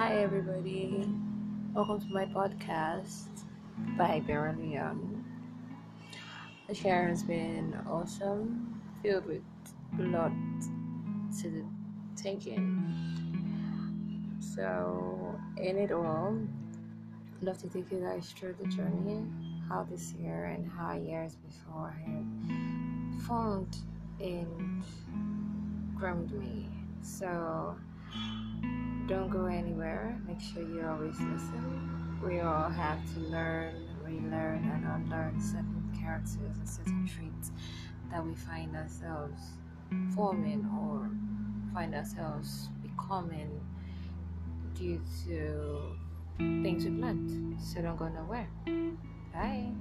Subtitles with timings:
[0.00, 1.06] Hi, everybody.
[1.74, 3.44] Welcome to my podcast
[3.98, 5.22] by Beryl Young.
[6.66, 9.42] The share has been awesome, filled with
[9.98, 10.32] a lot
[11.42, 11.68] to
[12.16, 14.38] take in.
[14.40, 16.34] So, in it all,
[17.36, 19.26] I'd love to take you guys through the journey,
[19.68, 23.76] how this year and how years before have formed
[24.18, 24.82] and
[25.94, 26.70] groomed me.
[27.02, 27.76] So,
[29.10, 30.16] don't go anywhere.
[30.24, 32.20] Make sure you always listen.
[32.24, 33.74] We all have to learn,
[34.04, 37.50] relearn, and unlearn certain characters and certain traits
[38.12, 39.42] that we find ourselves
[40.14, 41.10] forming or
[41.74, 43.60] find ourselves becoming
[44.74, 45.96] due to
[46.62, 47.60] things we've learned.
[47.60, 48.48] So don't go nowhere.
[49.34, 49.72] Bye.